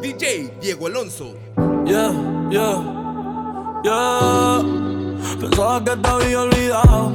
DJ 0.00 0.58
Diego 0.60 0.86
Alonso. 0.86 1.34
Yeah, 1.84 2.12
yeah, 2.50 2.82
yeah. 3.84 4.62
Pensaba 5.40 5.82
que 5.84 5.96
te 5.96 6.08
había 6.08 6.42
olvidado. 6.42 7.12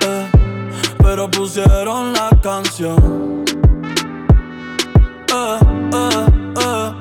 Eh, 0.00 0.30
pero 0.98 1.30
pusieron 1.30 2.12
la 2.12 2.30
canción. 2.42 3.44
Eh, 5.34 5.58
eh, 5.94 6.26
eh, 6.60 6.92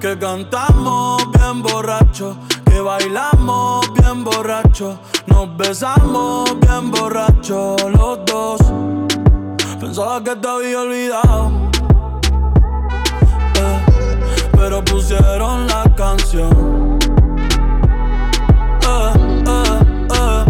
que 0.00 0.18
cantamos 0.18 1.30
bien 1.32 1.62
borracho, 1.62 2.36
que 2.64 2.80
bailamos 2.80 3.92
bien 3.94 4.24
borracho, 4.24 4.98
nos 5.26 5.56
besamos 5.56 6.58
bien 6.60 6.90
borracho 6.90 7.76
los 7.90 8.24
dos. 8.24 8.60
Pensaba 9.80 10.22
que 10.22 10.34
te 10.36 10.48
había 10.48 10.80
olvidado 10.80 11.55
pusieron 14.90 15.66
la 15.66 15.84
canción. 15.94 16.98
Eh, 18.82 19.12
eh, 19.46 19.80
eh, 20.14 20.44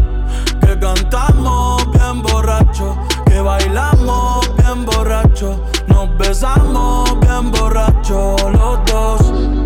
que 0.60 0.78
cantamos 0.78 1.90
bien 1.92 2.22
borracho, 2.22 2.96
que 3.26 3.40
bailamos 3.40 4.54
bien 4.56 4.84
borracho, 4.84 5.62
nos 5.88 6.16
besamos 6.18 7.18
bien 7.20 7.50
borracho 7.50 8.36
los 8.52 8.84
dos 8.86 9.65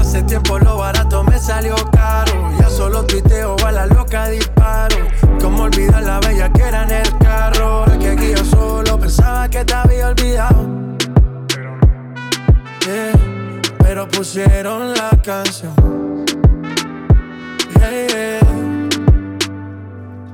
Hace 0.00 0.22
tiempo 0.22 0.58
lo 0.58 0.78
barato 0.78 1.22
me 1.24 1.38
salió 1.38 1.74
caro. 1.92 2.32
Ya 2.58 2.70
solo 2.70 3.04
tuiteo 3.04 3.56
a 3.66 3.72
la 3.72 3.86
loca 3.86 4.28
disparo. 4.28 4.96
Como 5.40 5.64
olvidar 5.64 6.02
la 6.02 6.20
bella 6.20 6.50
que 6.50 6.62
era 6.62 6.84
en 6.84 6.90
el 6.90 7.18
carro. 7.18 7.84
que 8.00 8.10
aquí 8.10 8.30
yo 8.34 8.44
solo 8.44 8.98
pensaba 8.98 9.48
que 9.48 9.64
te 9.64 9.74
había 9.74 10.08
olvidado. 10.08 10.66
pero 13.78 14.08
pusieron 14.08 14.94
la 14.94 15.10
canción. 15.22 15.74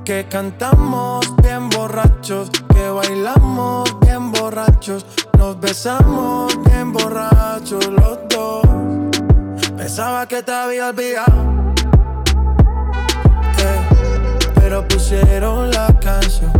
Que 0.05 0.27
cantamos 0.29 1.35
bien 1.41 1.69
borrachos, 1.69 2.51
que 2.73 2.89
bailamos 2.89 3.99
bien 4.01 4.31
borrachos, 4.31 5.05
nos 5.37 5.59
besamos 5.59 6.53
bien 6.63 6.93
borrachos 6.93 7.87
los 7.87 8.19
dos. 8.29 8.64
Pensaba 9.85 10.27
que 10.27 10.41
te 10.41 10.51
había 10.51 10.87
olvidado 10.87 11.45
pero 14.55 14.87
pusieron 14.87 15.69
la 15.69 15.95
canción. 15.99 16.51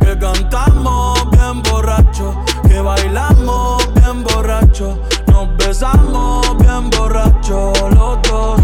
Que 0.00 0.18
cantamos 0.20 1.30
bien 1.32 1.62
borracho, 1.64 2.44
que 2.68 2.80
bailamos 2.80 3.92
bien 3.94 4.22
borracho, 4.22 5.02
nos 5.26 5.56
besamos 5.56 6.56
bien 6.58 6.90
borracho 6.90 7.72
los 7.96 8.22
dos. 8.22 8.60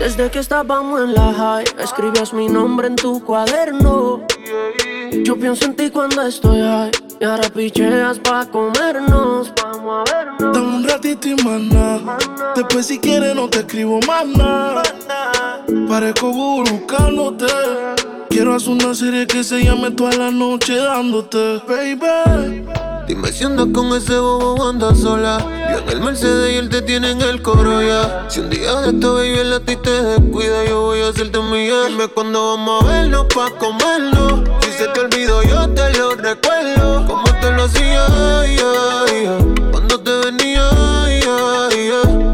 Desde 0.00 0.30
que 0.32 0.40
estábamos 0.40 1.00
en 1.00 1.14
la 1.14 1.32
high, 1.32 1.64
escribías 1.78 2.32
mi 2.32 2.48
nombre 2.48 2.88
en 2.88 2.96
tu 2.96 3.22
cuaderno. 3.24 4.31
Yo 5.12 5.36
pienso 5.36 5.66
en 5.66 5.76
ti 5.76 5.90
cuando 5.90 6.22
estoy 6.22 6.60
high. 6.60 6.90
Y 7.20 7.24
ahora 7.24 7.48
picheas 7.50 8.18
pa' 8.18 8.46
comernos, 8.46 9.52
vamos 9.62 10.08
a 10.08 10.14
vernos. 10.14 10.54
Dame 10.54 10.76
un 10.76 10.88
ratito 10.88 11.28
y 11.28 11.34
maná. 11.44 12.00
Después 12.56 12.86
si 12.86 12.98
quieres 12.98 13.34
no 13.36 13.48
te 13.48 13.58
escribo 13.58 14.00
más 14.06 14.26
nada. 14.26 14.82
Parezco 15.86 16.32
buscándote. 16.32 17.46
Quiero 18.30 18.54
hacer 18.54 18.70
una 18.70 18.94
serie 18.94 19.26
que 19.26 19.44
se 19.44 19.62
llame 19.62 19.90
toda 19.90 20.16
la 20.16 20.30
noche 20.30 20.76
dándote, 20.76 21.60
baby. 21.68 22.64
Dime 23.06 23.30
si 23.30 23.44
andas 23.44 23.66
con 23.74 23.92
ese 23.94 24.18
bobo 24.18 24.66
anda 24.66 24.94
sola. 24.94 25.38
Yo 25.70 25.78
en 25.78 25.88
el 25.90 26.00
Mercedes 26.00 26.54
y 26.54 26.56
él 26.56 26.70
te 26.70 26.80
tiene 26.80 27.10
en 27.10 27.20
el 27.20 27.42
coro 27.42 27.82
ya. 27.82 28.24
Si 28.28 28.40
un 28.40 28.48
día 28.48 28.74
de 28.80 28.90
esto 28.90 29.14
baby 29.14 29.38
él 29.38 29.52
a 29.52 29.60
ti 29.60 29.76
te 29.76 29.90
descuida, 29.90 30.64
yo 30.64 30.80
voy 30.80 31.00
a 31.02 31.08
hacerte 31.08 31.38
mía. 31.40 31.88
Dime 31.88 32.08
cuando 32.08 32.56
vamos 32.56 32.82
a 32.82 32.86
vernos 32.86 33.26
pa' 33.26 33.50
comernos. 33.58 34.61
Si 34.72 34.78
se 34.78 34.88
te 34.88 35.00
olvidó, 35.00 35.42
yo 35.42 35.68
te 35.68 35.90
lo 35.98 36.14
recuerdo. 36.16 37.06
Como 37.06 37.24
te 37.40 37.50
lo 37.52 37.64
hacía, 37.64 38.06
cuando 39.70 40.00
te 40.00 40.10
venía, 40.24 40.70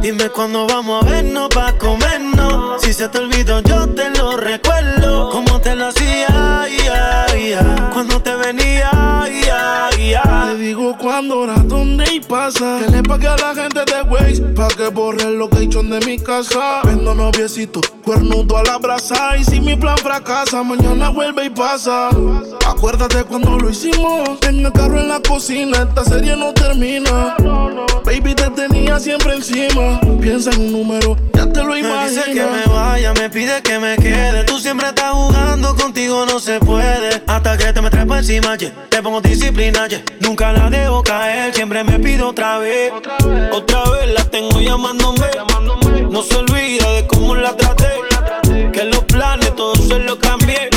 Dime 0.00 0.28
cuando 0.31 0.65
vamos 0.69 1.03
a 1.04 1.10
vernos 1.10 1.49
pa' 1.49 1.72
comernos. 1.72 2.81
Si 2.81 2.93
se 2.94 3.09
te 3.09 3.19
olvidó, 3.19 3.60
yo 3.62 3.88
te 3.88 4.10
lo 4.10 4.37
recuerdo. 4.37 5.31
Como 5.31 5.60
te 5.60 5.75
lo 5.75 5.88
hacía, 5.88 6.65
cuando 7.93 8.22
te 8.22 8.37
venía, 8.37 8.67
digo 10.68 10.94
cuándo, 10.98 11.40
hora, 11.40 11.54
dónde 11.64 12.04
y 12.12 12.20
pasa. 12.20 12.80
Que 12.84 12.90
le 12.90 13.02
pague 13.02 13.26
a 13.26 13.36
la 13.36 13.54
gente 13.54 13.80
de 13.86 14.02
Waze 14.02 14.42
pa' 14.54 14.68
que 14.68 14.88
borre 14.88 15.22
el 15.22 15.38
location 15.38 15.88
de 15.88 15.98
mi 16.04 16.18
casa. 16.18 16.82
Vendo 16.84 17.14
noviecito, 17.14 17.80
cuernudo 18.04 18.58
a 18.58 18.62
la 18.64 18.76
brasa. 18.76 19.38
Y 19.38 19.44
si 19.44 19.60
mi 19.60 19.76
plan 19.76 19.96
fracasa, 19.96 20.62
mañana 20.62 21.08
vuelve 21.08 21.46
y 21.46 21.50
pasa. 21.50 22.10
Acuérdate 22.66 23.24
cuando 23.24 23.58
lo 23.58 23.70
hicimos. 23.70 24.38
En 24.42 24.66
el 24.66 24.72
carro 24.72 25.00
en 25.00 25.08
la 25.08 25.20
cocina, 25.20 25.86
esta 25.88 26.04
serie 26.04 26.36
no 26.36 26.52
termina. 26.52 27.34
Baby, 28.04 28.34
te 28.34 28.50
tenía 28.50 28.98
siempre 28.98 29.34
encima. 29.34 30.00
Piensa 30.20 30.50
en 30.50 30.60
un 30.60 30.72
número, 30.72 31.16
ya 31.32 31.50
te 31.50 31.62
lo 31.62 31.76
imaginas. 31.76 32.04
Me 32.04 32.10
dice 32.10 32.32
que 32.32 32.42
me 32.42 32.74
vaya, 32.74 33.12
me 33.14 33.30
pide 33.30 33.62
que 33.62 33.78
me 33.78 33.96
quede. 33.96 34.44
Tú 34.44 34.58
siempre 34.58 34.88
estás 34.88 35.12
jugando, 35.12 35.74
contigo 35.76 36.26
no 36.26 36.38
se 36.40 36.58
puede. 36.60 37.22
Hasta 37.26 37.56
que 37.56 37.72
te 37.72 37.80
me 37.80 37.90
trepo 37.90 38.16
encima, 38.16 38.56
yeah. 38.56 38.72
te 38.88 39.02
pongo 39.02 39.20
disciplina, 39.20 39.86
yeah. 39.88 40.02
Nunca 40.20 40.52
la 40.52 40.57
dejo 40.70 41.02
caer, 41.02 41.54
siempre 41.54 41.84
me 41.84 41.98
pido 41.98 42.28
otra 42.28 42.58
vez. 42.58 42.92
Otra 43.52 43.82
vez, 43.91 44.12
la 44.14 44.24
tengo 44.24 44.60
llamándome. 44.60 45.26
No 46.10 46.22
se 46.22 46.36
olvida 46.36 46.91
de 46.92 47.06
cómo 47.06 47.34
la 47.34 47.56
traté. 47.56 47.88
Que 48.72 48.84
los 48.84 49.04
planes 49.04 49.54
todos 49.56 49.78
se 49.88 49.98
lo 49.98 50.19
cambié. 50.19 50.70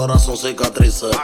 Ahora 0.00 0.18
son 0.18 0.36
cicatrices. 0.36 1.16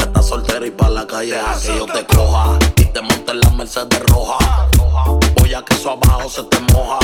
Estás 0.00 0.26
soltera 0.26 0.66
y 0.66 0.70
pa' 0.70 0.88
la 0.88 1.06
calle 1.06 1.38
a 1.38 1.58
yo 1.58 1.86
te 1.86 2.04
coja. 2.06 2.58
Y 2.76 2.84
te 2.86 3.00
monte 3.00 3.32
en 3.32 3.40
la 3.40 3.50
Mercedes 3.50 4.00
roja. 4.06 4.68
Voy 5.36 5.54
a 5.54 5.62
que 5.62 5.74
eso 5.74 5.90
abajo 5.90 6.28
se 6.28 6.42
te 6.44 6.58
moja. 6.72 6.98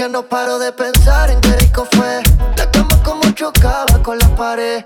que 0.00 0.08
no 0.08 0.22
paro 0.22 0.58
de 0.58 0.72
pensar 0.72 1.30
en 1.30 1.38
qué 1.42 1.54
rico 1.56 1.86
fue. 1.92 2.22
La 2.56 2.70
cama 2.70 3.02
como 3.02 3.20
chocaba 3.32 4.02
con 4.02 4.18
la 4.18 4.34
pared. 4.34 4.82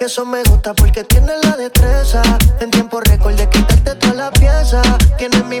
eso 0.00 0.24
me 0.24 0.42
gusta 0.44 0.74
porque 0.74 1.04
tiene 1.04 1.32
la 1.42 1.56
destreza. 1.56 2.22
En 2.60 2.70
tiempo 2.70 3.00
récord 3.00 3.34
de 3.34 3.48
quitarte 3.48 3.94
toda 3.96 4.14
la 4.14 4.30
pieza. 4.30 4.82
Tienes 5.18 5.44
mi 5.44 5.60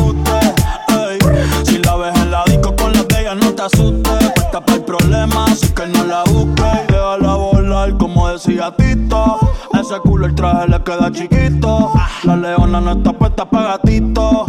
queda 10.83 11.11
chiquito. 11.11 11.93
La 12.23 12.35
leona 12.35 12.81
no 12.81 12.91
está 12.91 13.13
puesta 13.13 13.45
para 13.45 13.77
gatito. 13.77 14.45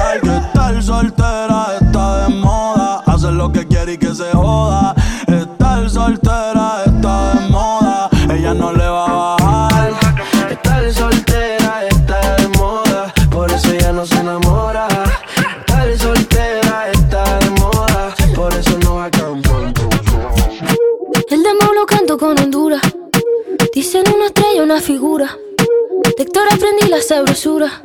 Parar. 0.00 0.20
Que 0.20 0.36
estar 0.36 0.82
soltera 0.82 1.78
está 1.80 2.26
de 2.26 2.34
moda. 2.34 3.02
Hacer 3.06 3.32
lo 3.32 3.52
que 3.52 3.66
quiere 3.66 3.92
y 3.94 3.98
que 3.98 4.14
se 4.14 4.30
joda. 4.32 4.94
Estar 5.26 5.88
soltera 5.90 6.84
está 6.86 7.34
de 7.34 7.48
moda. 7.48 8.08
Ella 8.30 8.54
no 8.54 8.72
le 8.72 8.86
va 8.86 9.04
a 9.04 9.36
bajar. 9.36 9.92
Estar 10.50 10.92
soltera 10.92 11.86
está 11.86 12.36
de 12.36 12.48
moda, 12.58 13.12
por 13.30 13.50
eso 13.50 13.74
ya 13.74 13.92
no 13.92 14.06
se 14.06 14.16
enamora. 14.16 14.88
Estar 15.58 15.98
soltera 15.98 16.90
está 16.92 17.38
de 17.38 17.50
moda, 17.50 18.14
por 18.34 18.52
eso 18.54 18.78
no 18.84 18.96
va 18.96 19.04
a 19.06 19.10
cambiar. 19.10 19.72
El 21.28 21.42
demo 21.42 21.72
lo 21.74 21.86
canto 21.86 22.18
con 22.18 22.38
Honduras. 22.38 22.82
Dicen 23.74 24.04
una 24.14 24.26
estrella, 24.26 24.62
una 24.62 24.80
figura. 24.80 25.36
De 26.16 26.22
Héctor 26.22 26.48
aprendí 26.52 26.88
la 26.88 27.00
sabrosura. 27.00 27.82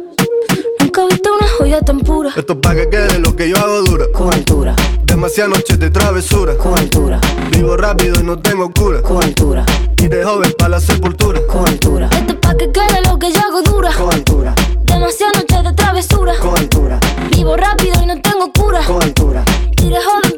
Esto 2.35 2.53
es 2.53 2.59
pa' 2.59 2.73
que 2.75 2.89
quede 2.89 3.19
lo 3.19 3.35
que 3.35 3.49
yo 3.49 3.57
hago 3.57 3.81
dura. 3.83 4.05
Con 4.13 4.33
altura, 4.33 4.75
Demasiadas 5.03 5.51
noches 5.57 5.79
de 5.79 5.89
travesura. 5.89 6.57
con 6.57 6.77
altura, 6.77 7.19
Vivo 7.51 7.77
rápido 7.77 8.19
y 8.19 8.23
no 8.23 8.37
tengo 8.39 8.71
cura. 8.71 9.01
con 9.01 9.23
altura, 9.23 9.65
Y 9.97 10.07
de 10.07 10.23
joven 10.23 10.53
pa' 10.57 10.69
la 10.69 10.79
sepultura. 10.79 11.39
con 11.47 11.67
altura, 11.67 12.09
Esto 12.11 12.33
es 12.33 12.39
pa' 12.39 12.55
que 12.57 12.71
quede 12.71 13.01
lo 13.07 13.19
que 13.19 13.31
yo 13.31 13.39
hago 13.41 13.61
dura. 13.61 13.91
con 13.93 14.13
altura, 14.13 14.55
Demasiadas 14.83 15.35
noches 15.37 15.63
de 15.63 15.73
travesura. 15.73 16.33
con 16.39 16.57
altura, 16.57 16.99
Vivo 17.31 17.55
rápido 17.57 18.01
y 18.01 18.05
no 18.07 18.21
tengo 18.21 18.51
cura. 18.51 18.81
con 18.85 19.01
altura, 19.03 19.43
Iré 19.81 19.97
joven 20.01 20.34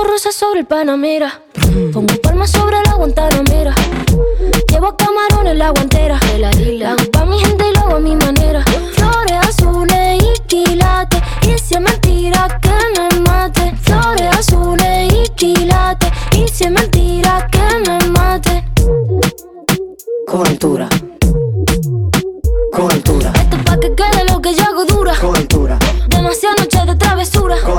Pongo 0.00 0.12
rosas 0.12 0.34
sobre 0.34 0.60
el 0.60 0.66
Panamera. 0.66 1.42
Pongo 1.92 2.14
palmas 2.22 2.50
sobre 2.50 2.76
la 2.86 2.94
Guantanamera. 2.94 3.74
Llevo 4.70 4.96
camarones 4.96 5.56
la 5.58 5.68
guantera. 5.70 6.18
La 6.38 6.48
hago 6.92 7.04
pa' 7.12 7.26
mi 7.26 7.38
gente 7.38 7.64
y 7.68 7.74
lo 7.74 7.80
hago 7.82 7.96
a 7.96 8.00
mi 8.00 8.16
manera. 8.16 8.64
Flores 8.94 9.46
azules 9.46 10.22
y 10.22 10.40
quilates. 10.46 11.20
Y 11.42 11.58
si 11.58 11.74
es 11.74 11.80
mentira 11.82 12.48
que 12.62 12.70
me 12.98 13.20
mate. 13.20 13.74
Flores 13.82 14.38
azules 14.38 15.12
y 15.12 15.28
quilates. 15.34 16.10
Y 16.34 16.48
si 16.48 16.64
es 16.64 16.70
mentira 16.70 17.46
que 17.52 17.90
me 17.90 17.98
mate. 18.08 18.64
Con 20.26 20.46
altura, 20.46 20.88
con 22.72 22.90
altura, 22.90 23.32
Esto 23.34 23.56
es 23.56 23.62
pa' 23.64 23.80
que 23.80 23.94
quede 23.94 24.24
lo 24.32 24.40
que 24.40 24.54
yo 24.54 24.64
hago 24.64 24.84
dura. 24.86 25.14
con 25.20 25.36
altura, 25.36 25.78
Demasiadas 26.08 26.58
noches 26.60 26.86
de 26.86 26.94
travesura. 26.96 27.56
con 27.66 27.78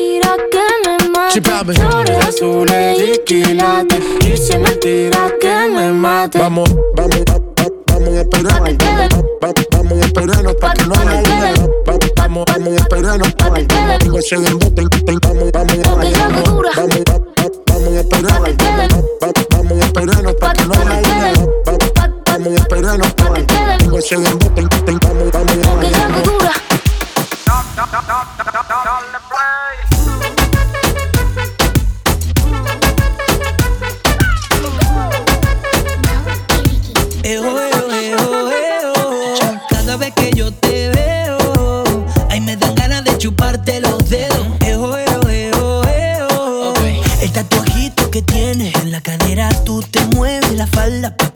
mentira 0.21 0.37
que 0.51 0.59
me 0.87 1.09
mate. 1.09 1.73
Flores 1.73 2.25
azules 2.27 2.99
y 2.99 3.19
quilates. 3.25 3.99
Y 4.21 4.37
si 4.37 4.53
es 4.53 4.59
mentira 4.59 5.31
que 5.39 5.67
me 5.69 5.91
mate. 5.91 6.39
Vamos, 6.39 6.69
vamos, 6.95 7.17
va- 7.29 7.37
va- 7.37 7.69
vamos 7.87 8.09
que 8.29 8.43
va- 8.43 9.53
Vamos 9.71 10.03
a 10.03 10.05
esperarnos 10.05 10.55
pa' 10.55 10.73
que 10.73 10.83
no 10.85 10.93
Pa' 10.93 11.01
que 11.01 11.07
haya 11.09 11.23
quede. 11.23 11.35
dinero. 11.35 11.73
Va- 11.87 11.97
Vamos, 12.15 12.45
vamos 12.47 12.67
a 12.67 12.77
esperarnos. 12.77 13.33
Pa' 13.33 13.53
que 13.53 13.67
quede. 13.67 13.97
Digo, 13.99 14.17
ese 14.19 14.35
embote, 14.35 14.81
el- 14.81 14.89
el- 15.07 15.19
Vamos, 15.19 15.51
vamos. 15.51 15.77
Vamos, 15.83 17.01
va- 17.09 17.17
va- 17.17 17.51
vamos 17.67 18.01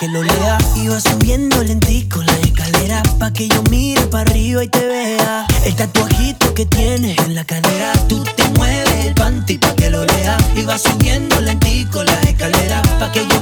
lo 0.07 0.23
lea. 0.23 0.57
Vas 0.89 1.03
subiendo 1.03 1.61
lentico 1.63 2.21
la 2.21 2.33
escalera 2.39 3.03
pa' 3.19 3.31
que 3.31 3.47
yo 3.47 3.61
mire 3.69 4.01
para 4.07 4.29
arriba 4.29 4.63
y 4.63 4.67
te 4.69 4.85
vea. 4.85 5.45
El 5.65 5.75
tatuajito 5.75 6.53
que 6.53 6.65
tienes 6.65 7.17
en 7.19 7.35
la 7.35 7.43
cadera, 7.43 7.91
tú 8.07 8.23
te 8.23 8.47
mueves 8.51 9.05
el 9.05 9.13
panty 9.13 9.57
pa' 9.57 9.75
que 9.75 9.89
lo 9.89 10.05
lea. 10.05 10.37
Vas 10.65 10.83
subiendo 10.83 11.39
lentico 11.41 12.03
la 12.03 12.19
escalera 12.21 12.81
pa' 12.99 13.11
que 13.11 13.27
yo 13.27 13.41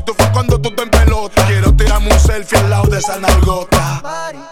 tu 0.01 0.13
fan 0.13 0.31
cuando 0.31 0.59
tú 0.59 0.73
te 0.73 0.85
pelota. 0.87 1.45
Quiero 1.47 1.73
tirarme 1.73 2.11
un 2.11 2.19
selfie 2.19 2.57
al 2.59 2.69
lado 2.69 2.85
de 2.85 2.99
esa 2.99 3.17
nalgota. 3.19 4.01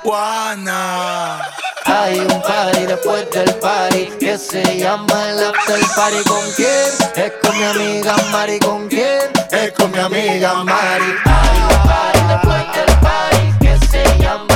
Juana. 0.03 1.41
Hay 1.85 2.19
un 2.19 2.41
party 2.41 2.85
después 2.85 3.29
del 3.31 3.53
party 3.55 4.09
que 4.19 4.37
se 4.37 4.77
llama 4.77 5.29
el 5.29 5.43
after 5.45 5.79
party. 5.95 6.23
¿Con 6.27 6.51
quién? 6.55 6.87
Es 7.15 7.33
con 7.41 7.57
mi 7.57 7.63
amiga 7.63 8.15
Mari. 8.31 8.59
¿Con 8.59 8.87
quién? 8.87 9.31
Es 9.51 9.71
con 9.73 9.91
mi 9.91 9.99
amiga 9.99 10.63
Mari. 10.63 11.15
Hay 11.25 11.59
un 11.61 11.87
party 11.87 12.19
después 12.27 12.63
del 12.75 12.97
party 12.99 13.53
que 13.59 13.87
se 13.87 14.19
llama 14.19 14.48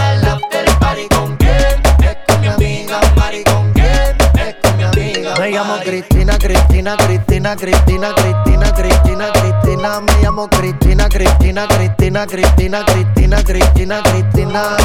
Me 5.43 5.51
llamo 5.51 5.75
Cristina, 5.83 6.37
Cristina, 6.37 6.95
Cristina, 6.95 7.53
Cristina, 7.57 8.15
Cristina, 8.15 8.73
Cristina, 8.73 9.29
Cristina. 9.33 9.99
Me 9.99 10.13
llamo 10.21 10.47
Cristina, 10.47 11.09
Cristina, 11.09 11.67
Cristina, 11.67 12.25
Cristina, 12.25 12.85
Cristina, 12.85 13.43
Cristina, 13.43 14.01
Cristina. 14.03 14.77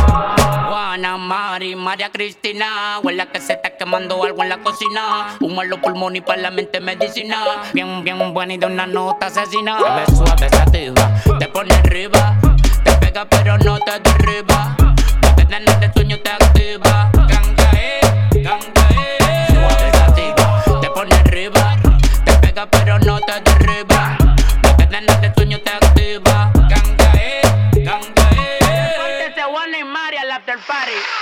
Juana, 0.66 1.16
Mari, 1.16 1.76
María 1.76 2.10
Cristina. 2.10 2.98
Huele 3.04 3.28
que 3.28 3.40
se 3.40 3.52
está 3.52 3.76
quemando 3.76 4.20
algo 4.24 4.42
en 4.42 4.48
la 4.48 4.58
cocina. 4.58 5.36
Humo 5.38 5.62
en 5.62 5.70
los 5.70 5.78
pulmones 5.78 6.22
y 6.22 6.24
para 6.24 6.42
la 6.42 6.50
mente 6.50 6.80
medicina. 6.80 7.62
Bien, 7.72 8.02
bien 8.02 8.34
buena 8.34 8.54
y 8.54 8.58
de 8.58 8.66
una 8.66 8.88
nota 8.88 9.26
asesina. 9.26 9.78
Te 9.78 9.90
ves 9.90 10.18
suave, 10.18 10.48
sativa, 10.48 11.22
te 11.38 11.46
pone 11.46 11.72
arriba. 11.72 12.36
Te 12.82 12.90
pega 12.94 13.28
pero 13.28 13.58
no 13.58 13.78
te 13.78 13.92
derriba. 14.00 14.74
No 14.80 15.34
te 15.36 15.86
de 15.86 15.92
sueño, 15.92 16.18
te 16.18 16.37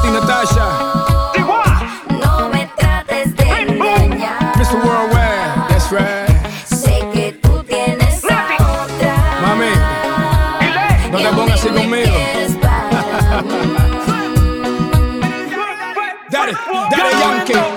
Nati 0.00 0.12
Natasha, 0.12 0.66
No 2.08 2.48
me 2.48 2.66
trates 2.74 3.36
de 3.36 3.44
engañar. 3.44 4.56
Mr. 4.56 4.76
Worldwide, 4.82 5.68
that's 5.68 5.92
right. 5.92 6.26
Sé 6.64 7.06
que 7.12 7.32
tú 7.42 7.62
tienes 7.64 8.24
a 8.24 8.56
otra. 8.82 9.14
Mami, 9.42 9.72
no 11.12 11.18
te 11.18 11.28
pongas 11.36 11.60
así 11.60 11.68
conmigo. 11.68 12.16
Yankee. 17.20 17.69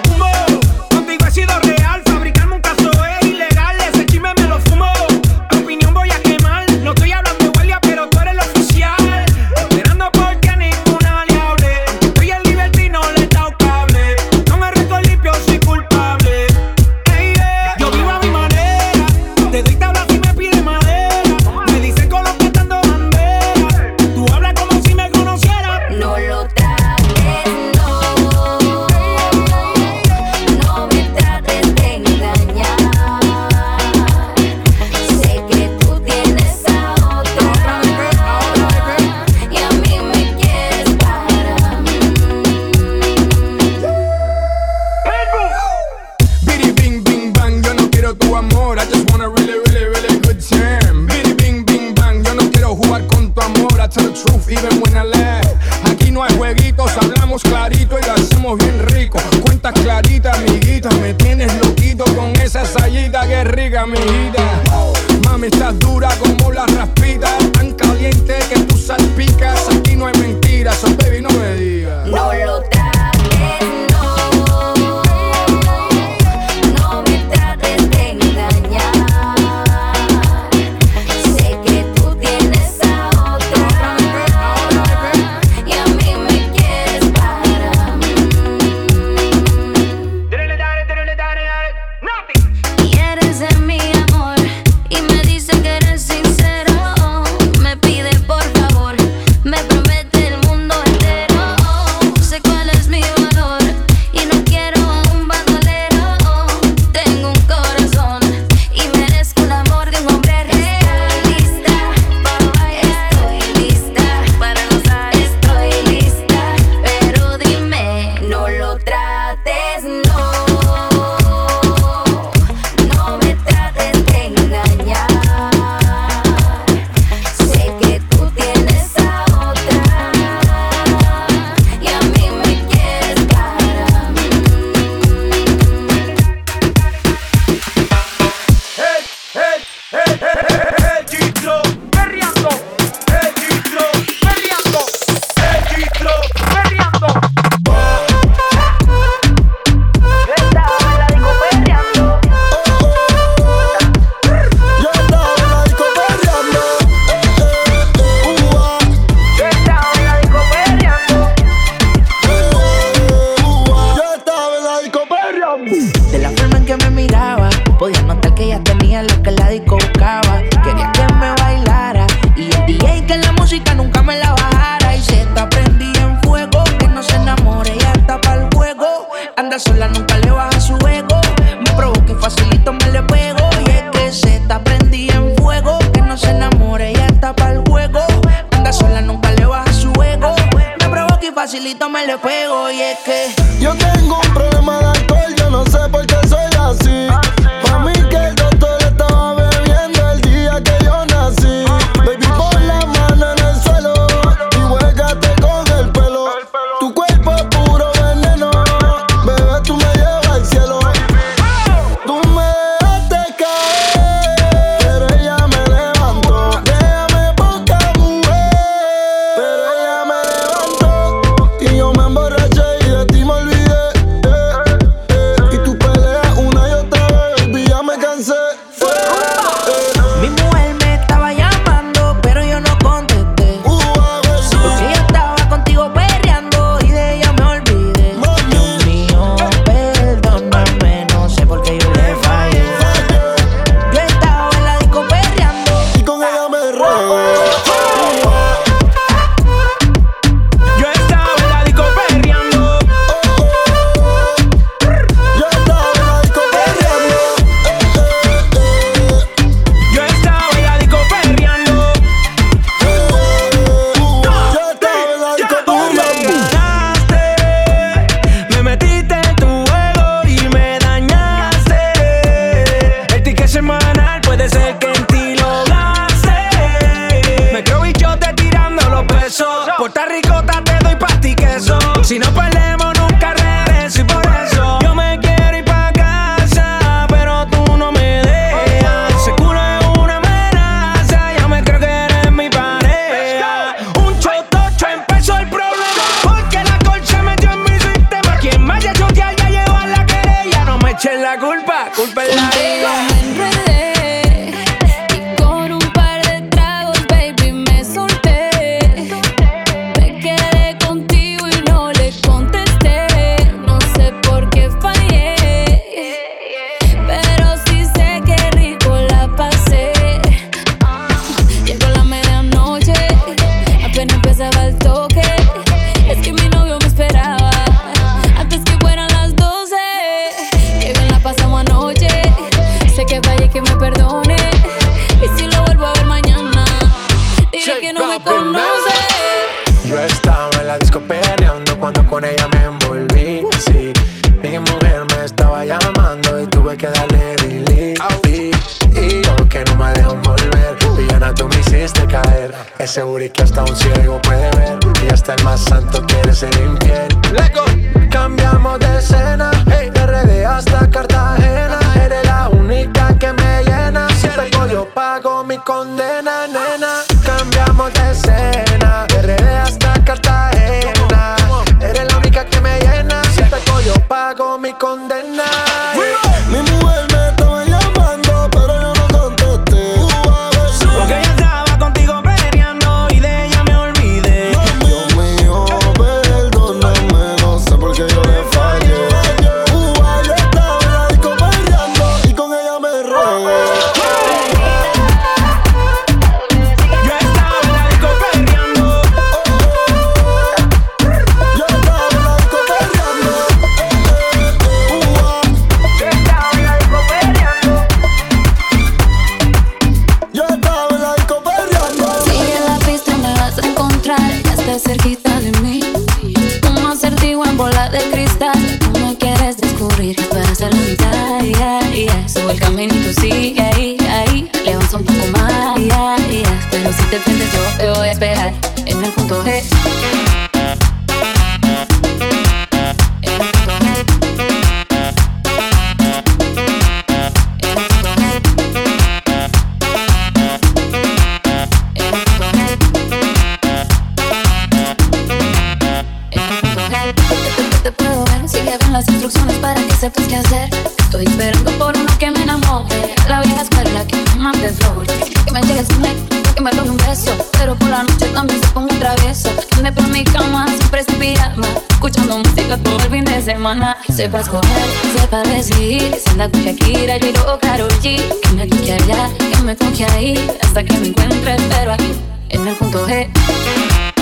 pero 457.63 457.77
por 457.77 457.89
la 457.89 458.03
noche 458.03 458.25
también 458.33 458.61
se 458.61 458.67
pongo 458.69 458.93
traviesa. 458.99 459.49
Ande 459.77 459.89
por 459.93 460.05
mi 460.09 460.25
cama, 460.25 460.67
siempre 460.67 460.99
es 460.99 461.05
pijama, 461.15 461.65
escuchando 461.91 462.39
música 462.39 462.77
todo 462.77 462.97
el 462.97 463.09
fin 463.09 463.23
de 463.23 463.41
semana. 463.41 463.95
Sepa 464.13 464.41
escoger, 464.41 464.87
sepa 465.17 465.43
decidir, 465.43 466.13
si 466.13 466.29
anda 466.31 466.49
con 466.49 466.61
Shakira, 466.61 467.17
yo 467.17 467.27
digo 467.27 467.59
Karol 467.61 467.89
G. 468.01 468.17
Que 468.41 468.49
me 468.53 468.67
coge 468.67 468.93
allá, 468.93 469.29
que 469.37 469.61
me 469.61 469.77
coge 469.77 470.05
ahí, 470.11 470.51
hasta 470.61 470.83
que 470.83 470.97
me 470.97 471.07
encuentre, 471.07 471.55
pero 471.69 471.93
aquí, 471.93 472.13
en 472.49 472.67
el 472.67 472.75
punto 472.75 473.07
G. 473.07 474.12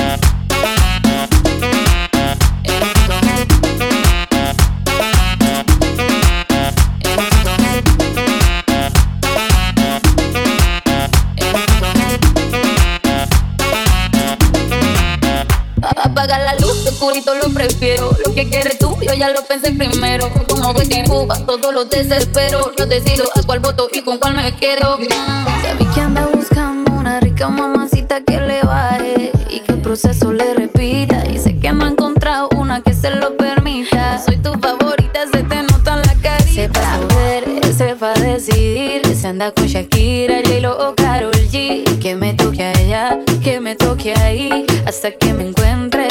oscurito 17.01 17.33
lo 17.33 17.51
prefiero. 17.51 18.11
Lo 18.23 18.33
que 18.33 18.47
quieres 18.47 18.77
tú, 18.77 18.95
yo 19.01 19.13
ya 19.13 19.29
lo 19.31 19.43
pensé 19.45 19.71
primero. 19.71 20.29
Como 20.47 20.73
que 20.75 20.85
te 20.85 21.03
Cuba, 21.03 21.35
todos 21.45 21.73
los 21.73 21.89
desespero. 21.89 22.71
Yo 22.77 22.85
decido 22.85 23.25
a 23.35 23.41
cuál 23.41 23.59
voto 23.59 23.89
y 23.91 24.01
con 24.01 24.19
cuál 24.19 24.35
me. 24.35 24.43
Ya 24.43 25.73
vi 25.79 25.85
que 25.85 26.01
anda 26.01 26.27
buscando 26.31 26.91
una 26.91 27.19
rica 27.19 27.49
mamacita 27.49 28.21
que 28.21 28.39
le 28.39 28.61
baje 28.61 29.31
y 29.49 29.61
que 29.61 29.71
el 29.71 29.81
proceso 29.81 30.31
le 30.31 30.53
repita. 30.53 31.23
Y 31.27 31.39
sé 31.39 31.57
que 31.57 31.71
no 31.71 31.85
ha 31.85 31.89
encontrado 31.89 32.49
una 32.55 32.81
que 32.81 32.93
se 32.93 33.09
lo 33.09 33.35
permita. 33.35 34.19
Soy 34.23 34.37
tu 34.37 34.53
favorita, 34.59 35.21
se 35.33 35.41
te 35.43 35.63
nota 35.63 35.95
en 35.95 36.01
la 36.01 36.15
carita. 36.21 36.51
Sepa 36.53 36.99
ver, 37.15 37.73
sepa 37.73 38.13
decidir. 38.13 39.01
Se 39.15 39.27
anda 39.27 39.51
con 39.51 39.65
Shakira, 39.65 40.41
J-Lo 40.45 40.89
o 40.89 40.95
Karol 40.95 41.31
G. 41.31 41.99
Que 41.99 42.15
me 42.15 42.35
toque 42.35 42.63
allá, 42.63 43.17
que 43.43 43.59
me 43.59 43.75
toque 43.75 44.13
ahí. 44.13 44.67
Hasta 44.85 45.11
que 45.11 45.33
me 45.33 45.47
encuentre. 45.47 46.07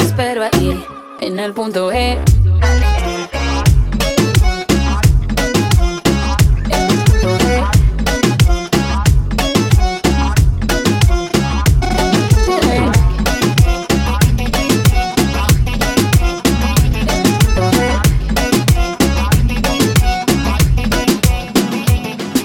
el 1.43 1.53
punto 1.53 1.91
E. 1.91 2.19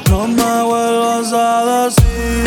No 0.08 0.28
me 0.28 0.62
vuelvas 0.62 1.32
a 1.32 1.84
decir, 1.84 2.45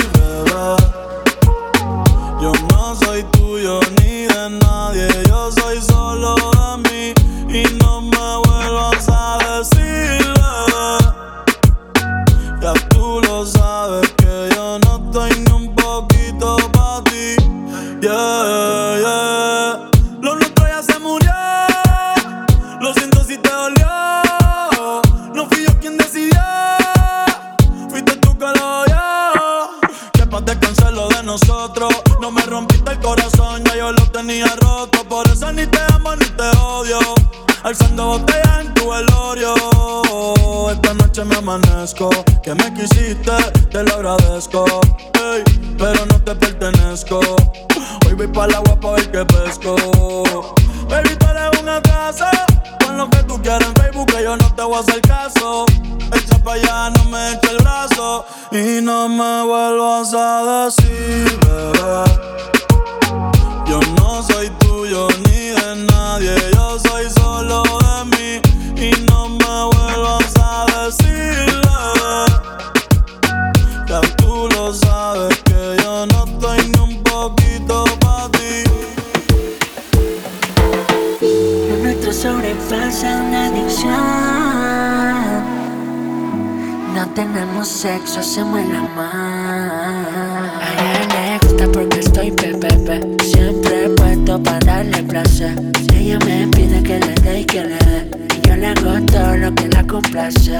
No 87.00 87.08
tenemos 87.12 87.66
sexo, 87.66 88.20
hacemos 88.20 88.60
el 88.60 88.76
amor. 88.76 89.06
A 89.06 90.70
ella 90.74 91.40
le 91.40 91.48
gusta 91.48 91.66
porque 91.72 92.00
estoy 92.02 92.30
pepepe. 92.30 93.16
Siempre 93.24 93.88
puesto 93.96 94.44
para 94.44 94.60
darle 94.60 95.02
placer. 95.04 95.56
Ella 95.94 96.20
me 96.26 96.46
pide 96.48 96.84
que 96.84 97.00
le 97.00 97.14
dé 97.24 97.40
y 97.40 97.46
que 97.46 97.64
le 97.64 97.78
dé. 97.78 98.12
Y 98.38 98.46
yo 98.46 98.56
le 98.58 98.68
hago 98.68 99.00
todo 99.06 99.38
lo 99.38 99.56
que 99.56 99.70
la 99.70 99.88
complace. 99.88 100.52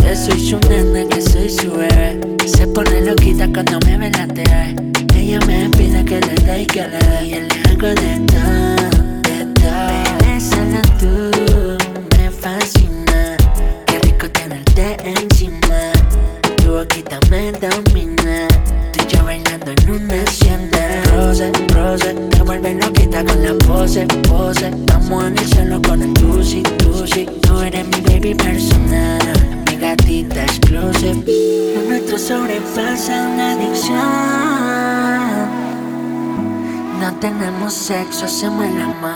Que 0.00 0.14
soy 0.14 0.38
su 0.38 0.60
nena, 0.68 1.04
que 1.08 1.20
soy 1.20 1.50
su 1.50 1.72
bebé. 1.72 2.20
Se 2.46 2.68
pone 2.68 3.00
loquita 3.00 3.48
cuando 3.52 3.80
me 3.84 3.98
ve 3.98 4.10
la 4.12 4.28
TV. 4.28 4.76
Ella 5.16 5.40
me 5.48 5.68
pide 5.70 6.04
que 6.04 6.20
le 6.20 6.34
dé 6.44 6.62
y 6.62 6.66
que 6.66 6.86
le 6.86 6.96
dé. 6.96 7.26
Y 7.26 7.30
yo 7.30 7.40
le 7.40 7.70
hago 7.70 7.88
de 7.88 8.24
todo, 8.24 8.86
de 9.22 9.46
todo. 9.60 9.88
Bebé, 10.20 10.40
solo 10.40 10.80
tú 11.00 11.47
me 17.38 17.52
domina. 17.52 18.48
Tú 18.92 19.06
yo 19.08 19.24
bailando 19.24 19.70
en 19.70 19.90
una 19.90 20.22
hacienda. 20.22 21.02
Rose, 21.14 21.52
rose, 21.72 22.14
te 22.30 22.42
vuelve 22.42 22.74
loquita 22.74 23.24
con 23.24 23.44
la 23.44 23.54
pose, 23.66 24.06
pose. 24.28 24.68
Estamos 24.68 25.24
en 25.24 25.38
el 25.38 25.46
cielo 25.46 25.80
con 25.82 26.02
el 26.02 26.12
tusi, 26.14 26.62
tusi. 26.62 27.26
Tú 27.42 27.60
eres 27.60 27.86
mi 27.86 28.00
baby 28.00 28.34
personal. 28.34 29.20
Mi 29.66 29.76
gatita 29.76 30.42
exclusive. 30.42 31.22
Lo 31.74 31.88
nuestro 31.88 32.18
sobrepasa 32.18 33.28
una 33.32 33.52
adicción. 33.52 33.98
No 37.00 37.14
tenemos 37.20 37.72
sexo, 37.72 38.24
hacemos 38.24 38.64
el 38.66 38.82
amor. 38.82 39.10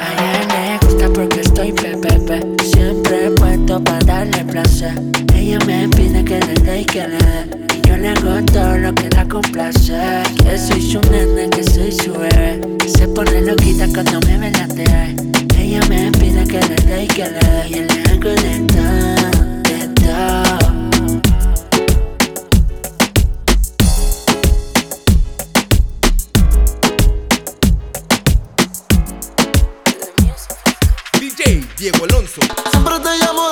A 0.00 0.40
ella 0.40 0.78
le 0.80 0.86
gusta 0.86 1.08
porque 1.12 1.40
estoy 1.40 1.72
pepepe. 1.72 2.40
Siempre 2.64 3.30
puesto 3.32 3.82
para 3.84 3.98
darle 4.06 4.44
placer. 4.44 5.21
Ella 5.44 5.58
me 5.66 5.88
pide 5.88 6.24
que 6.24 6.38
le 6.38 6.54
dé 6.54 6.82
y 6.82 6.84
que 6.84 7.08
le 7.08 7.18
dé. 7.18 7.50
Y 7.76 7.88
yo 7.88 7.96
le 7.96 8.10
hago 8.10 8.40
todo 8.44 8.78
lo 8.78 8.94
que 8.94 9.08
la 9.10 9.26
complace. 9.26 9.92
Que 10.40 10.56
soy 10.56 10.80
su 10.80 11.00
nena, 11.10 11.50
que 11.50 11.64
soy 11.64 11.90
su 11.90 12.12
bebé. 12.12 12.60
Se 12.86 13.08
pone 13.08 13.40
loquita 13.42 13.88
cuando 13.92 14.20
me 14.20 14.38
ve 14.38 14.52
la 14.52 14.68
TV. 14.68 15.16
Ella 15.58 15.80
me 15.88 16.12
pide 16.12 16.44
que 16.46 16.60
le 16.60 16.76
dé 16.86 17.04
y 17.04 17.08
que 17.08 17.24
le 17.24 17.40
dé. 17.40 17.68
Y 17.68 17.72
yo 17.74 17.82
le 17.82 18.02
hago 18.12 18.30
de 18.40 18.60
todo, 18.70 19.30
de 19.64 19.88
todo. 20.00 20.60
DJ 31.20 31.66
Diego 31.78 32.04
Alonso. 32.04 32.40
Siempre 32.70 32.94
te 33.00 33.18
llamo 33.24 33.51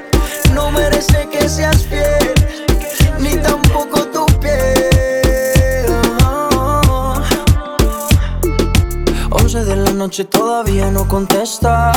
No 0.53 0.69
merece 0.71 1.27
que 1.31 1.47
seas 1.47 1.85
fiel, 1.85 2.33
ni 3.19 3.37
tampoco 3.37 4.05
tu 4.07 4.25
piel. 4.39 5.85
11 9.29 9.65
de 9.65 9.75
la 9.75 9.91
noche 9.91 10.25
todavía 10.25 10.91
no 10.91 11.07
contesta. 11.07 11.91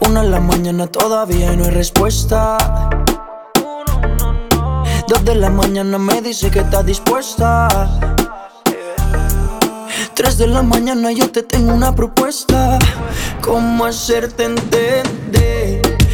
Una 0.00 0.22
de 0.22 0.28
la 0.28 0.40
mañana 0.40 0.86
todavía 0.86 1.52
no 1.56 1.64
hay 1.64 1.70
respuesta. 1.70 2.58
Dos 5.08 5.24
de 5.24 5.34
la 5.34 5.50
mañana 5.50 5.98
me 5.98 6.20
dice 6.22 6.50
que 6.50 6.60
está 6.60 6.82
dispuesta. 6.82 7.68
Tres 10.14 10.38
de 10.38 10.46
la 10.46 10.62
mañana 10.62 11.10
yo 11.10 11.30
te 11.30 11.42
tengo 11.42 11.74
una 11.74 11.94
propuesta. 11.94 12.78
¿Cómo 13.42 13.84
hacerte 13.84 14.44
entender 14.44 15.95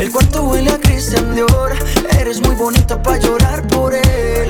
El 0.00 0.10
cuarto 0.10 0.44
huele 0.44 0.70
a 0.70 0.78
Christian 0.78 1.34
Dior. 1.34 1.72
Eres 2.18 2.40
muy 2.40 2.54
bonita 2.54 3.02
para 3.02 3.18
llorar 3.18 3.68
por 3.68 3.94
él. 3.94 4.48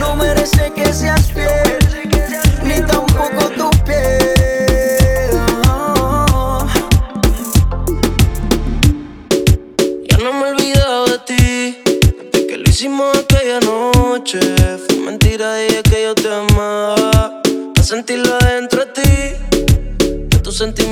No 0.00 0.16
merece 0.16 0.72
que 0.74 0.92
seas 0.92 1.30
fiel, 1.32 1.78
ni 2.64 2.80
tampoco 2.80 3.50
tu 3.56 3.70
piel. 3.84 5.30
Ya 10.10 10.18
no 10.18 10.32
me 10.32 10.48
he 10.48 10.50
olvidado 10.50 11.06
de 11.06 11.18
ti, 11.20 11.78
desde 12.32 12.46
que 12.48 12.56
lo 12.56 12.68
hicimos 12.68 13.16
aquella 13.16 13.60
noche. 13.60 14.40
Fue 14.88 14.96
mentira, 14.96 15.54
dije 15.54 15.82
que 15.84 16.02
yo 16.02 16.14
te 16.16 16.34
amaba. 16.34 17.42
A 17.78 17.82
sentirlo 17.84 18.34
adentro 18.40 18.84
de 18.84 18.92
ti, 18.92 19.10
de 20.30 20.38
tus 20.40 20.58
sentimientos 20.58 20.87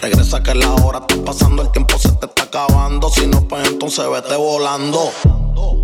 Regresa 0.00 0.42
que 0.42 0.54
la 0.54 0.72
hora 0.74 0.98
está 1.08 1.24
pasando, 1.24 1.62
el 1.62 1.70
tiempo 1.70 1.98
se 1.98 2.10
te 2.12 2.26
está 2.26 2.42
acabando. 2.42 3.08
Si 3.10 3.26
no, 3.26 3.46
pues 3.46 3.68
entonces 3.68 4.04
vete 4.10 4.36
volando. 4.36 5.12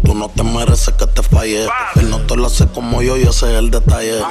Tú 0.04 0.14
no 0.14 0.28
te 0.28 0.42
mereces 0.42 0.94
que 0.94 1.06
te 1.06 1.22
falle. 1.22 1.68
Él 1.96 2.10
no 2.10 2.18
te 2.20 2.36
lo 2.36 2.46
hace 2.46 2.66
como 2.66 3.02
yo 3.02 3.16
y 3.16 3.22
ese 3.22 3.52
es 3.52 3.58
el 3.58 3.70
detalle. 3.70 4.22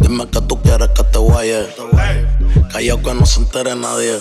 Dime 0.00 0.26
que 0.28 0.40
tú 0.42 0.60
quieres 0.62 0.88
que 0.90 1.02
te 1.04 1.18
guaye. 1.18 1.66
Callao 2.72 3.02
que 3.02 3.14
no 3.14 3.26
se 3.26 3.40
entere 3.40 3.74
nadie. 3.74 4.20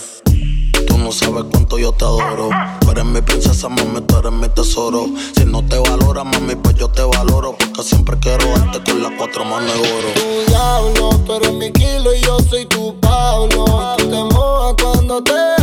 Tú 0.87 0.97
no 0.97 1.11
sabes 1.11 1.45
cuánto 1.51 1.77
yo 1.77 1.91
te 1.91 2.05
adoro. 2.05 2.49
Tú 2.81 2.91
eres 2.91 3.05
mi 3.05 3.21
princesa, 3.21 3.69
mami, 3.69 4.01
tú 4.01 4.17
eres 4.17 4.31
mi 4.31 4.49
tesoro. 4.49 5.05
Si 5.35 5.45
no 5.45 5.63
te 5.65 5.77
valora, 5.77 6.23
mami, 6.23 6.55
pues 6.55 6.75
yo 6.75 6.89
te 6.89 7.03
valoro. 7.03 7.55
Porque 7.57 7.83
siempre 7.83 8.17
quiero 8.19 8.45
darte 8.57 8.83
con 8.83 9.01
las 9.01 9.11
cuatro 9.17 9.45
manos 9.45 9.73
de 9.73 9.79
oro. 9.79 10.07
Tu 10.13 10.51
diablo, 10.51 11.09
tú 11.25 11.53
mi 11.53 11.71
kilo 11.71 12.13
y 12.13 12.21
yo 12.21 12.39
soy 12.39 12.65
tu 12.65 12.99
Pablo. 12.99 13.65
Cuando 15.21 15.62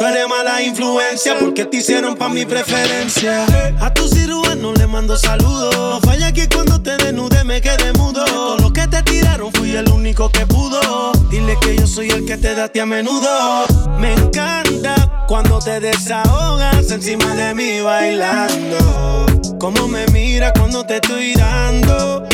Tú 0.00 0.06
eres 0.06 0.26
mala 0.30 0.62
influencia 0.62 1.38
porque 1.38 1.66
te 1.66 1.76
hicieron 1.76 2.16
pa' 2.16 2.30
mi 2.30 2.46
preferencia. 2.46 3.44
A 3.80 3.92
tu 3.92 4.08
cirujano 4.08 4.72
le 4.72 4.86
mando 4.86 5.14
saludos. 5.14 5.76
No 5.76 6.00
falla 6.00 6.32
que 6.32 6.48
cuando 6.48 6.80
te 6.80 6.96
desnude 6.96 7.44
me 7.44 7.60
quede 7.60 7.92
mudo. 7.92 8.24
De 8.24 8.30
Todo 8.30 8.56
lo 8.56 8.72
que 8.72 8.88
te 8.88 9.02
tiraron 9.02 9.52
fui 9.52 9.76
el 9.76 9.86
único 9.90 10.30
que 10.30 10.46
pudo. 10.46 11.12
Dile 11.28 11.54
que 11.60 11.76
yo 11.76 11.86
soy 11.86 12.08
el 12.08 12.24
que 12.24 12.38
te 12.38 12.54
da 12.54 12.70
a 12.74 12.86
menudo. 12.86 13.66
Me 13.98 14.14
encanta 14.14 15.26
cuando 15.28 15.58
te 15.58 15.80
desahogas 15.80 16.90
encima 16.90 17.34
de 17.34 17.54
mí 17.54 17.82
bailando. 17.82 19.26
Cómo 19.58 19.86
me 19.86 20.06
mira 20.06 20.50
cuando 20.54 20.82
te 20.86 20.94
estoy 20.94 21.34
dando. 21.34 22.26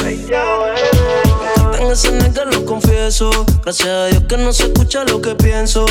En 1.78 1.90
ese 1.90 2.10
nega 2.12 2.44
lo 2.44 2.64
confieso. 2.64 3.30
Gracias 3.62 3.88
a 3.88 4.06
Dios 4.06 4.24
que 4.28 4.36
no 4.36 4.52
se 4.52 4.64
escucha 4.64 5.04
lo 5.04 5.20
que 5.20 5.34
pienso. 5.34 5.84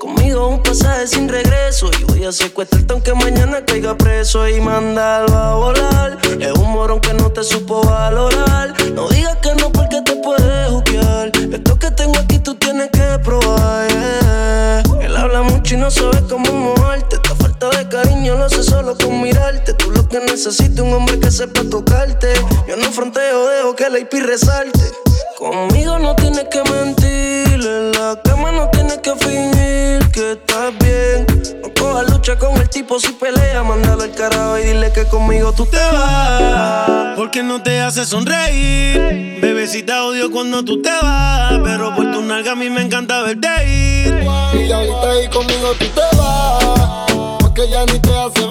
Conmigo 0.00 0.46
un 0.48 0.62
pasaje 0.62 1.06
sin 1.08 1.28
regreso. 1.28 1.90
Y 2.00 2.04
voy 2.04 2.24
a 2.24 2.32
secuestrarte 2.32 2.92
aunque 2.92 3.12
mañana 3.14 3.64
caiga 3.64 3.96
preso 3.96 4.48
y 4.48 4.60
mandarlo 4.60 5.36
a 5.36 5.54
volar. 5.56 6.18
Es 6.40 6.52
un 6.52 6.70
morón 6.72 7.00
que 7.00 7.12
no 7.14 7.30
te 7.30 7.42
supo 7.42 7.82
valorar. 7.82 8.72
No 8.92 9.08
digas 9.08 9.36
que 9.42 9.54
no 9.56 9.72
porque 9.72 10.00
te 10.02 10.16
puedes 10.16 10.70
juzgar. 10.70 11.32
Esto 11.52 11.78
que 11.78 11.90
tengo 11.90 12.18
aquí 12.18 12.38
tú 12.38 12.54
tienes 12.54 12.90
que 12.90 13.18
probar. 13.24 13.88
Él 15.00 15.16
habla 15.16 15.42
mucho 15.42 15.74
y 15.74 15.78
no 15.78 15.90
sabe 15.90 16.22
cómo 16.28 16.52
moverte. 16.52 17.18
De 17.70 17.88
cariño 17.88 18.36
lo 18.36 18.44
hace 18.44 18.62
solo 18.62 18.96
con 18.96 19.20
mirarte. 19.22 19.74
Tú 19.74 19.90
lo 19.90 20.08
que 20.08 20.20
necesitas 20.20 20.80
un 20.80 20.92
hombre 20.92 21.18
que 21.18 21.30
sepa 21.30 21.62
tocarte. 21.70 22.32
Yo 22.68 22.76
no 22.76 22.90
fronteo, 22.92 23.48
dejo 23.48 23.74
que 23.74 23.90
la 23.90 23.98
IP 23.98 24.14
resalte. 24.14 24.80
Conmigo 25.38 25.98
no 25.98 26.16
tienes 26.16 26.44
que 26.50 26.62
mentir, 26.70 27.60
en 27.60 27.92
la 27.92 28.18
cama 28.24 28.52
no 28.52 28.70
tienes 28.70 28.98
que 28.98 29.14
fingir 29.16 30.10
que 30.10 30.32
estás 30.32 30.72
bien. 30.78 31.26
No 31.62 31.68
cojas 31.78 32.10
lucha 32.10 32.38
con 32.38 32.56
el 32.56 32.68
tipo 32.70 32.98
si 32.98 33.12
pelea, 33.12 33.62
mándalo 33.62 34.02
al 34.02 34.12
carajo 34.12 34.58
y 34.58 34.62
dile 34.64 34.90
que 34.92 35.04
conmigo 35.04 35.52
tú 35.52 35.66
te 35.66 35.76
vas. 35.76 37.16
Porque 37.16 37.42
no 37.42 37.62
te 37.62 37.80
hace 37.80 38.06
sonreír. 38.06 39.40
Bebecita 39.42 40.04
odio 40.04 40.30
cuando 40.30 40.64
tú 40.64 40.80
te 40.80 40.90
vas. 40.90 41.60
Pero 41.62 41.94
por 41.94 42.10
tu 42.12 42.22
nalga 42.22 42.52
a 42.52 42.56
mí 42.56 42.70
me 42.70 42.80
encanta 42.80 43.22
verte 43.22 43.48
ir. 43.68 44.26
Y 44.54 44.72
ahorita 44.72 45.10
ahí 45.10 45.28
conmigo 45.28 45.72
tú 45.78 45.84
te 45.86 46.16
vas, 46.16 47.12
porque 47.56 47.70
ella 47.70 47.86
ni 47.86 47.98
te 47.98 48.14
hace 48.14 48.46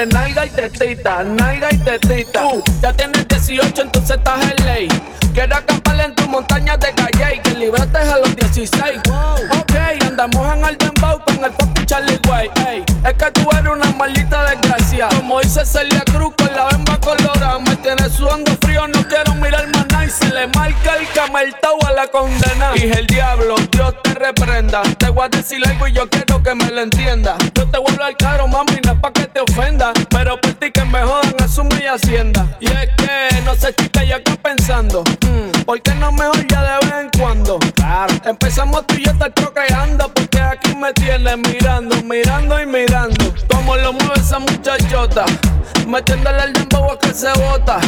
tiene 0.00 0.12
nalga 0.12 0.46
y 0.46 0.50
tetita, 0.50 1.22
nalga 1.22 1.68
y 1.72 1.78
tetita. 1.78 2.42
Tú 2.42 2.62
ya 2.82 2.92
tienes 2.92 3.28
18, 3.28 3.82
entonces 3.82 4.16
estás 4.16 4.50
en 4.50 4.64
ley. 4.64 4.88
Quiero 5.34 5.56
acampar 5.56 6.00
en 6.00 6.14
tu 6.14 6.26
montaña 6.28 6.76
de 6.76 6.92
calle 6.92 7.36
y 7.36 7.38
que 7.40 7.50
librates 7.50 8.08
a 8.08 8.18
los 8.18 8.34
16. 8.34 9.00
Ok, 9.58 9.72
andamos 10.06 10.54
en 10.54 10.64
el 10.64 10.78
dembow 10.78 11.22
con 11.24 11.44
el 11.44 11.52
fucking 11.52 11.86
Charlie 11.86 12.18
Way. 12.28 12.50
Ey, 12.68 12.84
es 13.04 13.14
que 13.14 13.30
tú 13.32 13.48
eres 13.52 13.72
una 13.72 13.90
maldita 13.92 14.44
desgracia. 14.50 15.08
Como 15.08 15.40
dice 15.40 15.64
Celia 15.64 16.02
Cruz 16.12 16.34
con 16.36 16.54
la 16.54 16.66
bemba 16.66 16.98
colorada. 16.98 17.58
Me 17.58 17.76
tienes 17.76 18.12
sudando 18.12 18.52
frío, 18.60 18.88
no 18.88 19.06
quiero 19.06 19.34
mirar 19.34 19.66
más 19.68 19.86
nada. 19.88 20.04
Y 20.04 20.10
se 20.10 20.28
le 20.30 20.46
marca 20.48 20.96
el 20.96 21.06
cameltao 21.14 21.78
a 21.86 21.92
la 21.92 22.06
condena. 22.08 22.72
Dije 22.72 22.98
el 22.98 23.06
diablo, 23.06 23.56
Dios 23.70 23.94
te 24.02 24.14
reprenda. 24.14 24.82
Te 24.98 25.10
voy 25.10 25.26
a 25.26 25.28
decir 25.28 25.60
algo 25.66 25.86
y 25.86 25.92
yo 25.92 26.08
quiero 26.08 26.42
que 26.42 26.54
me 26.54 26.70
lo 26.70 26.80
entienda. 26.80 27.36
Yo 27.54 27.68
te 27.68 27.78
vuelvo 27.78 28.02
al 28.02 28.16
caro, 28.16 28.48
mami, 28.48 28.80
pa' 29.00 29.12
que 29.12 29.26
te 29.26 29.40
ofenda. 29.40 29.92
Pero 30.10 30.40
por 30.40 30.52
ti 30.54 30.70
que 30.70 30.84
me 30.84 31.00
jodan, 31.02 31.34
asume 31.42 31.82
y 31.82 31.86
hacienda. 31.86 32.46
Y 32.60 32.66
es 32.66 32.88
que 32.96 33.42
no 33.44 33.54
sé, 33.54 33.74
chica, 33.74 34.04
yo 34.04 34.16
acá 34.16 34.36
pensando. 34.42 35.02
mm, 35.02 35.62
¿Por 35.64 35.80
qué 35.82 35.94
no 35.94 36.12
mejor 36.12 36.46
ya 36.46 36.62
de 36.62 36.86
vez 36.86 36.94
en 37.00 37.20
cuando? 37.20 37.58
Claro. 37.74 38.14
Empezamos 38.24 38.86
tú 38.86 38.94
y 38.96 39.04
yo 39.04 39.12
estar 39.12 39.32
procreando. 39.32 40.08
Porque 40.12 40.40
aquí 40.40 40.74
me 40.74 40.92
tienes 40.92 41.36
mirando, 41.38 41.96
mirando 42.02 42.60
y 42.60 42.66
mirando. 42.66 43.34
Como 43.48 43.76
lo 43.76 43.92
mueve 43.92 44.14
esa 44.16 44.38
muchachota. 44.38 45.24
Metiéndole 45.86 46.44
el 46.44 46.52
dembow 46.52 46.92
a 46.92 46.98
que 46.98 47.12
se 47.14 47.32
bota. 47.32 47.80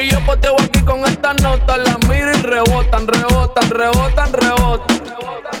Y 0.00 0.10
yo 0.10 0.20
poteo 0.26 0.56
aquí 0.60 0.80
con 0.82 1.04
esta 1.04 1.34
nota. 1.34 1.76
La 1.76 1.96
miro 2.08 2.30
y 2.32 2.42
rebotan, 2.42 3.06
rebotan, 3.06 3.70
rebotan, 3.70 4.32
rebotan. 4.32 4.87